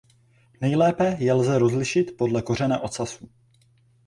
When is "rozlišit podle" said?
1.59-2.41